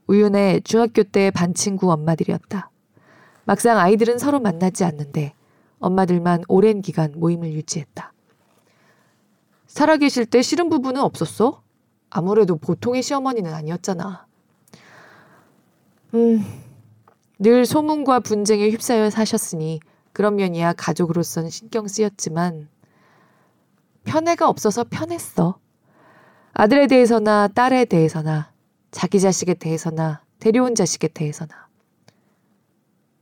[0.06, 2.70] 우윤의 중학교 때 반 친구 엄마들이었다.
[3.44, 5.34] 막상 아이들은 서로 만나지 않는데
[5.78, 8.12] 엄마들만 오랜 기간 모임을 유지했다.
[9.66, 11.62] 살아계실 때 싫은 부분은 없었어?
[12.08, 14.26] 아무래도 보통의 시어머니는 아니었잖아.
[16.14, 16.44] 음,
[17.38, 19.80] 늘 소문과 분쟁에 휩싸여 사셨으니
[20.12, 22.68] 그런 면이야 가족으로선 신경 쓰였지만
[24.04, 25.58] 편애가 없어서 편했어.
[26.54, 28.50] 아들에 대해서나 딸에 대해서나
[28.96, 31.68] 자기 자식에 대해서나 데려온 자식에 대해서나.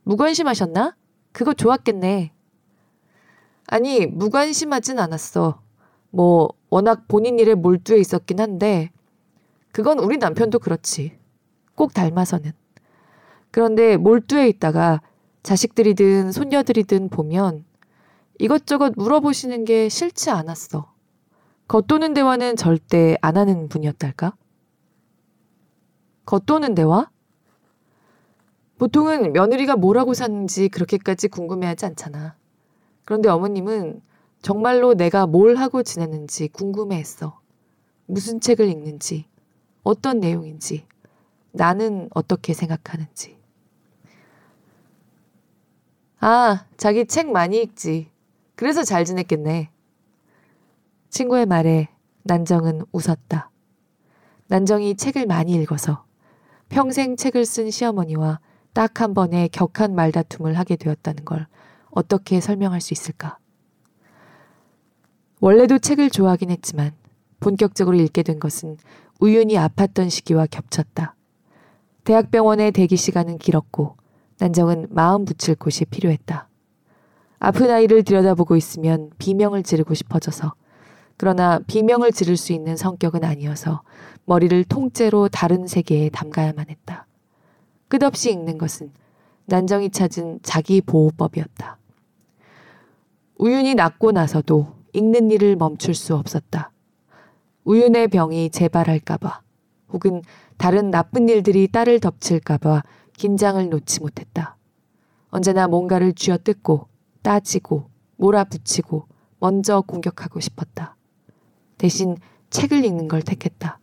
[0.04, 0.94] 무관심하셨나?
[1.32, 2.32] 그거 좋았겠네.
[3.66, 5.60] 아니, 무관심하진 않았어.
[6.10, 8.92] 뭐, 워낙 본인 일에 몰두해 있었긴 한데,
[9.72, 11.18] 그건 우리 남편도 그렇지.
[11.74, 12.52] 꼭 닮아서는.
[13.50, 15.02] 그런데 몰두해 있다가
[15.42, 17.64] 자식들이든 손녀들이든 보면
[18.38, 20.92] 이것저것 물어보시는 게 싫지 않았어.
[21.66, 24.36] 겉도는 대화는 절대 안 하는 분이었달까?
[26.26, 27.10] 겉도는 대화?
[28.78, 32.36] 보통은 며느리가 뭐라고 사는지 그렇게까지 궁금해하지 않잖아.
[33.04, 34.02] 그런데 어머님은
[34.42, 37.40] 정말로 내가 뭘 하고 지내는지 궁금해했어.
[38.06, 39.26] 무슨 책을 읽는지,
[39.82, 40.86] 어떤 내용인지,
[41.52, 43.38] 나는 어떻게 생각하는지.
[46.20, 48.10] 아, 자기 책 많이 읽지.
[48.54, 49.70] 그래서 잘 지냈겠네.
[51.10, 51.88] 친구의 말에
[52.24, 53.50] 난정은 웃었다.
[54.48, 56.03] 난정이 책을 많이 읽어서
[56.74, 58.40] 평생 책을 쓴 시어머니와
[58.72, 61.46] 딱 한 번의 격한 말다툼을 하게 되었다는 걸
[61.92, 63.38] 어떻게 설명할 수 있을까?
[65.40, 66.90] 원래도 책을 좋아하긴 했지만
[67.38, 68.76] 본격적으로 읽게 된 것은
[69.20, 71.14] 우연히 아팠던 시기와 겹쳤다.
[72.02, 73.96] 대학병원의 대기 시간은 길었고
[74.40, 76.48] 난정은 마음 붙일 곳이 필요했다.
[77.38, 80.54] 아픈 아이를 들여다보고 있으면 비명을 지르고 싶어져서
[81.16, 83.82] 그러나 비명을 지를 수 있는 성격은 아니어서
[84.24, 87.06] 머리를 통째로 다른 세계에 담가야만 했다.
[87.88, 88.90] 끝없이 읽는 것은
[89.46, 91.78] 난정이 찾은 자기 보호법이었다.
[93.36, 96.70] 우윤이 낫고 나서도 읽는 일을 멈출 수 없었다.
[97.64, 99.42] 우윤의 병이 재발할까봐
[99.92, 100.22] 혹은
[100.56, 102.82] 다른 나쁜 일들이 딸을 덮칠까봐
[103.16, 104.56] 긴장을 놓지 못했다.
[105.30, 106.88] 언제나 뭔가를 쥐어뜯고
[107.22, 109.06] 따지고 몰아붙이고
[109.40, 110.96] 먼저 공격하고 싶었다.
[111.84, 112.16] 대신
[112.48, 113.78] 책을 읽는 걸 택했다.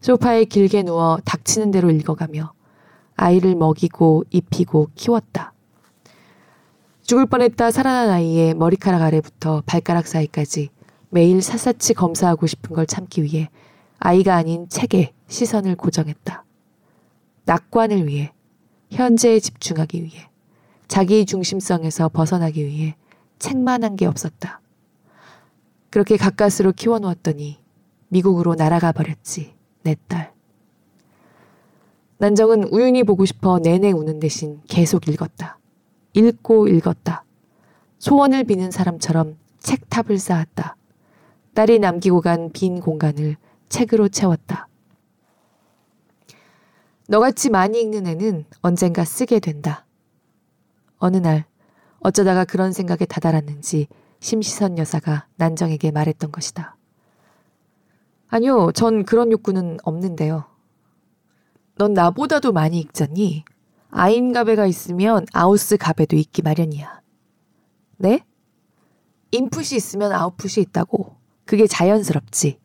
[0.00, 2.52] 소파에 길게 누워 닥치는 대로 읽어가며
[3.16, 5.52] 아이를 먹이고 입히고 키웠다.
[7.02, 10.68] 죽을 뻔했다 살아난 아이의 머리카락 아래부터 발가락 사이까지
[11.10, 13.50] 매일 샅샅이 검사하고 싶은 걸 참기 위해
[13.98, 16.44] 아이가 아닌 책에 시선을 고정했다.
[17.44, 18.32] 낙관을 위해,
[18.92, 20.28] 현재에 집중하기 위해,
[20.86, 22.94] 자기 중심성에서 벗어나기 위해
[23.40, 24.60] 책만 한 게 없었다.
[25.96, 27.58] 그렇게 가까스로 키워놓았더니
[28.08, 30.30] 미국으로 날아가 버렸지, 내 딸.
[32.18, 35.58] 난정은 우연히 보고 싶어 내내 우는 대신 계속 읽었다.
[36.12, 37.24] 읽고 읽었다.
[37.98, 40.76] 소원을 비는 사람처럼 책탑을 쌓았다.
[41.54, 43.38] 딸이 남기고 간 빈 공간을
[43.70, 44.68] 책으로 채웠다.
[47.08, 49.86] 너같이 많이 읽는 애는 언젠가 쓰게 된다.
[50.98, 51.46] 어느 날
[52.00, 53.88] 어쩌다가 그런 생각에 다다랐는지
[54.20, 56.76] 심시선 여사가 난정에게 말했던 것이다.
[58.28, 60.44] 아니요, 전 그런 욕구는 없는데요.
[61.78, 63.44] 넌 나보다도 많이 읽잖니?
[63.90, 67.00] 아인가베가 있으면 아우스 가베도 있기 마련이야.
[67.98, 68.24] 네?
[69.30, 71.16] 인풋이 있으면 아웃풋이 있다고.
[71.44, 72.58] 그게 자연스럽지.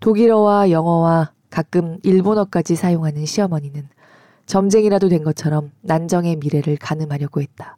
[0.00, 3.88] 독일어와 영어와 가끔 일본어까지 사용하는 시어머니는
[4.46, 7.76] 점쟁이라도 된 것처럼 난정의 미래를 가늠하려고 했다.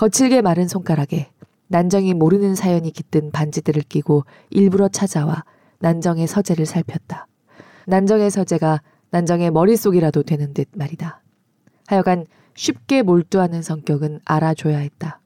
[0.00, 1.30] 거칠게 마른 손가락에
[1.66, 5.44] 난정이 모르는 사연이 깃든 반지들을 끼고 일부러 찾아와
[5.80, 7.26] 난정의 서재를 살폈다.
[7.86, 8.80] 난정의 서재가
[9.10, 11.20] 난정의 머릿속이라도 되는 듯 말이다.
[11.86, 12.24] 하여간
[12.54, 15.20] 쉽게 몰두하는 성격은 알아줘야 했다.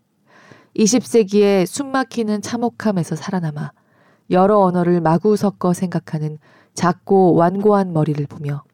[0.76, 3.70] 20세기의 숨막히는 참혹함에서 살아남아
[4.30, 6.38] 여러 언어를 마구 섞어 생각하는
[6.74, 8.64] 작고 완고한 머리를 보며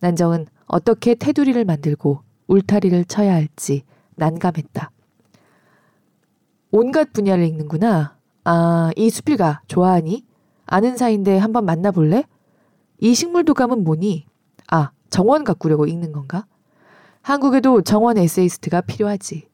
[0.00, 3.84] 난정은 어떻게 테두리를 만들고 울타리를 쳐야 할지
[4.16, 4.90] 난감했다.
[6.70, 8.16] 온갖 분야를 읽는구나.
[8.44, 10.24] 아, 이 수필가 좋아하니?
[10.66, 12.24] 아는 사이인데 한번 만나볼래?
[13.00, 14.26] 이 식물 도감은 뭐니?
[14.70, 16.46] 아, 정원 가꾸려고 읽는 건가?
[17.22, 19.48] 한국에도 정원 에세이스트가 필요하지.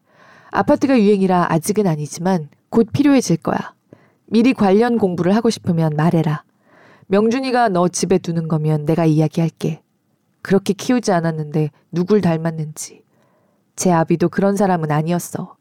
[0.50, 3.74] 아파트가 유행이라 아직은 아니지만 곧 필요해질 거야.
[4.26, 6.42] 미리 관련 공부를 하고 싶으면 말해라.
[7.06, 9.82] 명준이가 너 집에 두는 거면 내가 이야기할게.
[10.42, 13.04] 그렇게 키우지 않았는데 누굴 닮았는지.
[13.76, 15.56] 제 아비도 그런 사람은 아니었어.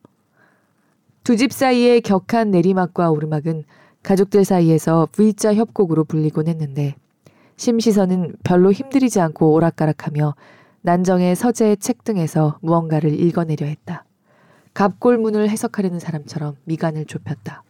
[1.24, 3.64] 두 집 사이의 격한 내리막과 오르막은
[4.04, 6.96] 가족들 사이에서 V자 협곡으로 불리곤 했는데
[7.56, 10.36] 심시선은 별로 힘들이지 않고 오락가락하며
[10.82, 14.04] 난정의 서재 책 등에서 무언가를 읽어내려 했다.
[14.74, 17.64] 갑골문을 해석하려는 사람처럼 미간을 좁혔다.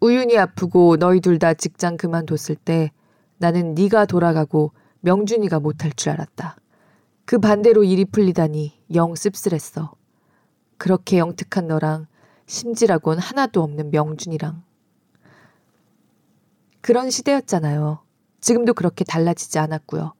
[0.00, 2.90] 우윤이 아프고 너희 둘 다 직장 그만뒀을 때
[3.38, 6.56] 나는 네가 돌아가고 명준이가 못할 줄 알았다.
[7.24, 9.92] 그 반대로 일이 풀리다니 영 씁쓸했어.
[10.76, 12.06] 그렇게 영특한 너랑
[12.46, 14.62] 심지라곤 하나도 없는 명준이랑.
[16.80, 18.00] 그런 시대였잖아요.
[18.40, 20.14] 지금도 그렇게 달라지지 않았고요.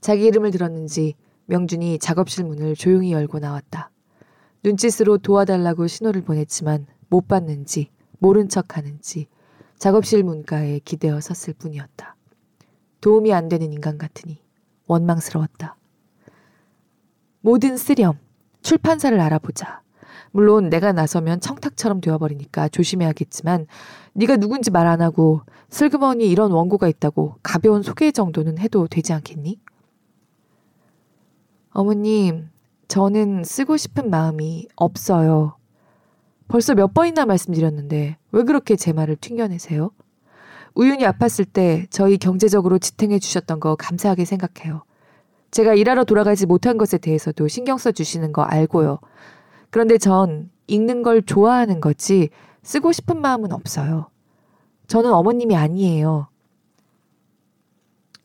[0.00, 1.14] 자기 이름을 들었는지
[1.46, 3.90] 명준이 작업실 문을 조용히 열고 나왔다.
[4.62, 9.26] 눈짓으로 도와달라고 신호를 보냈지만 못 받는지 모른 척 하는지
[9.78, 12.14] 작업실 문가에 기대어 섰을 뿐이었다.
[13.00, 14.40] 도움이 안 되는 인간 같으니
[14.86, 15.76] 원망스러웠다.
[17.40, 18.16] 모든 쓰렴,
[18.62, 19.81] 출판사를 알아보자.
[20.32, 23.66] 물론 내가 나서면 청탁처럼 되어버리니까 조심해야겠지만
[24.14, 29.58] 네가 누군지 말 안 하고 슬그머니 이런 원고가 있다고 가벼운 소개 정도는 해도 되지 않겠니?
[31.70, 32.50] 어머님,
[32.88, 35.56] 저는 쓰고 싶은 마음이 없어요.
[36.48, 39.90] 벌써 몇 번이나 말씀드렸는데 왜 그렇게 제 말을 튕겨내세요?
[40.74, 44.82] 우윤이 아팠을 때 저희 경제적으로 지탱해 주셨던 거 감사하게 생각해요.
[45.50, 48.98] 제가 일하러 돌아가지 못한 것에 대해서도 신경 써 주시는 거 알고요.
[49.72, 52.28] 그런데 전 읽는 걸 좋아하는 거지
[52.62, 54.10] 쓰고 싶은 마음은 없어요.
[54.86, 56.28] 저는 어머님이 아니에요.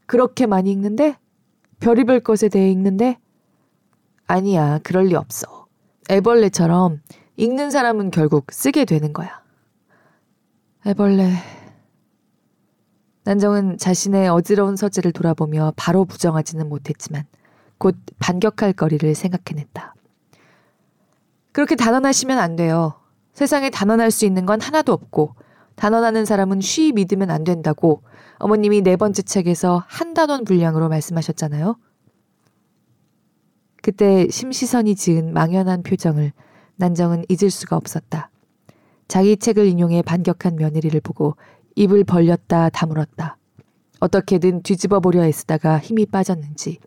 [0.08, 1.18] 그렇게 많이 읽는데?
[1.80, 3.18] 별의별 것에 대해 읽는데?
[4.28, 5.68] 아니야, 그럴 리 없어.
[6.10, 7.02] 애벌레처럼
[7.38, 9.42] 읽는 사람은 결국 쓰게 되는 거야.
[10.86, 11.32] 애벌레.
[13.24, 17.24] 난정은 자신의 어지러운 서재를 돌아보며 바로 부정하지는 못했지만
[17.78, 19.96] 곧 반격할 거리를 생각해냈다.
[21.58, 22.94] 그렇게 단언하시면 안 돼요.
[23.34, 25.34] 세상에 단언할 수 있는 건 하나도 없고
[25.74, 28.04] 단언하는 사람은 쉬이 믿으면 안 된다고
[28.38, 31.80] 어머님이 네 번째 책에서 한 단원 분량으로 말씀하셨잖아요.
[33.82, 36.32] 그때 심시선이 지은 망연한 표정을
[36.76, 38.30] 난정은 잊을 수가 없었다.
[39.08, 41.38] 자기 책을 인용해 반격한 며느리를 보고
[41.76, 43.36] 입을 벌렸다 다물었다.
[44.00, 46.78] 어떻게든 뒤집어 보려 애쓰다가 힘이 빠졌는지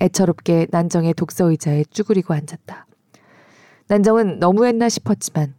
[0.00, 2.86] 애처롭게 난정의 독서 의자에 쭈그리고 앉았다.
[3.88, 5.54] 난정은 너무했나 싶었지만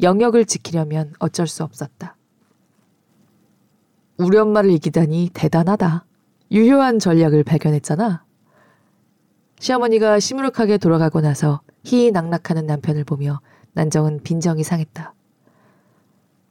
[0.00, 2.16] 영역을 지키려면 어쩔 수 없었다.
[4.16, 6.04] 우리 엄마를 이기다니 대단하다.
[6.52, 8.24] 유효한 전략을 발견했잖아.
[9.58, 13.40] 시어머니가 시무룩하게 돌아가고 나서 희희낙낙하는 남편을 보며
[13.72, 15.12] 난정은 빈정이 상했다.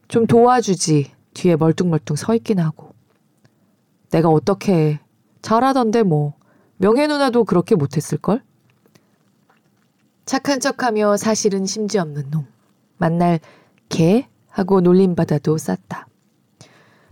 [0.08, 2.94] 좀 도와주지 뒤에 멀뚱멀뚱 서 있긴 하고.
[4.10, 5.00] 내가 어떻게 해.
[5.42, 6.34] 잘하던데 뭐.
[6.78, 8.42] 명혜 누나도 그렇게 못했을걸?
[10.26, 12.46] 착한 척하며 사실은 심지 없는 놈.
[12.98, 13.38] 만날
[13.88, 14.26] 개?
[14.48, 16.08] 하고 놀림받아도 쌌다.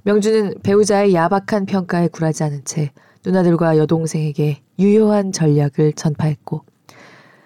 [0.03, 2.91] 명주는 배우자의 야박한 평가에 굴하지 않은 채
[3.25, 6.65] 누나들과 여동생에게 유효한 전략을 전파했고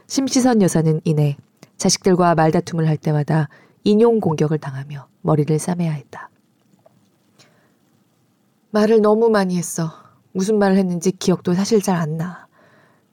[0.07, 1.37] 심시선 여사는 이내
[1.77, 3.49] 자식들과 말다툼을 할 때마다
[3.85, 6.31] 인용 공격을 당하며 머리를 싸매야 했다.
[8.71, 9.91] 말을 너무 많이 했어.
[10.33, 12.47] 무슨 말을 했는지 기억도 사실 잘 안 나.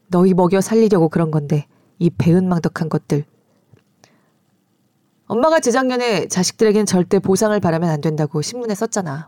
[0.07, 1.67] 너희 먹여 살리려고 그런 건데
[1.99, 3.25] 이 배은망덕한 것들.
[5.27, 9.27] 엄마가 재작년에 자식들에겐 절대 보상을 바라면 안 된다고 신문에 썼잖아.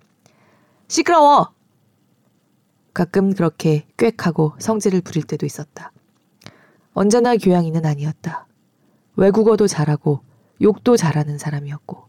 [0.88, 1.53] 시끄러워!
[2.93, 5.91] 가끔 그렇게 꽥하고 성질을 부릴 때도 있었다.
[6.93, 8.47] 언제나 교양이는 아니었다.
[9.15, 10.22] 외국어도 잘하고
[10.61, 12.07] 욕도 잘하는 사람이었고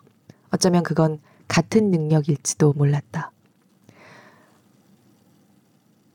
[0.50, 3.32] 어쩌면 그건 같은 능력일지도 몰랐다.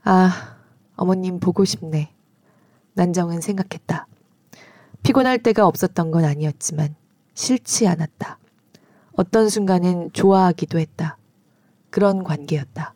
[0.03, 0.57] 아,
[0.95, 2.13] 어머님 보고 싶네.
[2.93, 4.07] 난정은 생각했다.
[5.03, 6.95] 피곤할 때가 없었던 건 아니었지만
[7.33, 8.39] 싫지 않았다.
[9.13, 11.17] 어떤 순간은 좋아하기도 했다.
[11.89, 12.93] 그런 관계였다.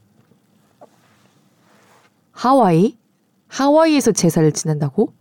[2.31, 2.97] 하와이?
[3.47, 5.13] 하와이에서 제사를 지낸다고?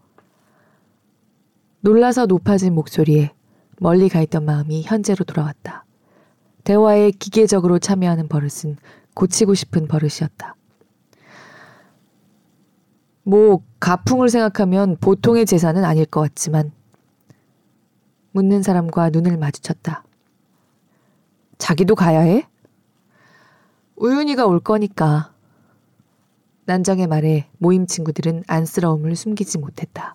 [1.81, 3.33] 놀라서 높아진 목소리에
[3.79, 5.85] 멀리 가 있던 마음이 현재로 돌아왔다.
[6.65, 8.77] 대화에 기계적으로 참여하는 버릇은
[9.15, 10.56] 고치고 싶은 버릇이었다.
[13.29, 16.71] 뭐 가풍을 생각하면 보통의 제사는 아닐 것 같지만
[18.31, 20.05] 묻는 사람과 눈을 마주쳤다.
[21.59, 22.47] 자기도 가야 해?
[23.97, 25.33] 우윤이가 올 거니까.
[26.67, 30.15] 난정의 말에 모임 친구들은 안쓰러움을 숨기지 못했다.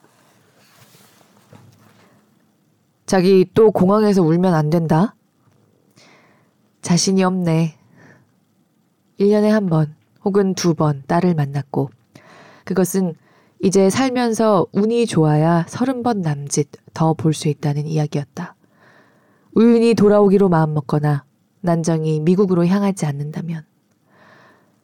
[3.05, 5.15] 자기 또 공항에서 울면 안 된다?
[6.81, 7.77] 자신이 없네.
[9.19, 11.89] 1년에 한 번 혹은 두 번 딸을 만났고
[12.65, 13.15] 그것은
[13.63, 18.55] 이제 살면서 운이 좋아야 서른 번 남짓 더 볼 수 있다는 이야기였다.
[19.53, 21.25] 우윤이 돌아오기로 마음먹거나
[21.61, 23.63] 난정이 미국으로 향하지 않는다면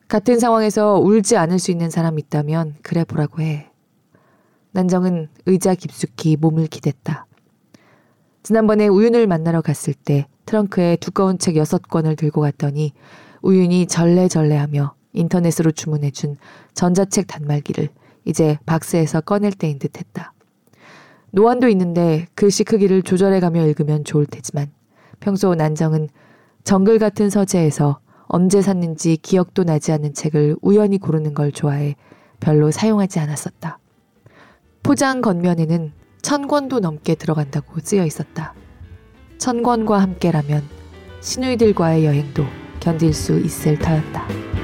[0.08, 3.72] 같은 상황에서 울지 않을 수 있는 사람 있다면 그래 보라고 해.
[4.72, 7.26] 난정은 의자 깊숙이 몸을 기댔다.
[8.44, 12.94] 지난번에 우윤을 만나러 갔을 때 트렁크에 두꺼운 책 여섯 권을 들고 갔더니
[13.42, 16.38] 우윤이 절레절레하며 인터넷으로 주문해준
[16.74, 17.90] 전자책 단말기를
[18.26, 20.34] 이제 박스에서 꺼낼 때인 듯 했다.
[21.32, 24.72] 노안도 있는데 글씨 크기를 조절해가며 읽으면 좋을 테지만
[25.20, 26.10] 평소 난정은
[26.64, 31.96] 정글 같은 서재에서 언제 샀는지 기억도 나지 않는 책을 우연히 고르는 걸 좋아해
[32.40, 33.80] 별로 사용하지 않았었다.
[34.84, 35.92] 포장 겉면에는
[36.22, 38.54] 천 권도 넘게 들어간다고 쓰여 있었다.
[39.38, 40.64] 천 권과 함께라면
[41.22, 42.44] 시누이들과의 여행도
[42.80, 44.57] 견딜 수 있을 터였다.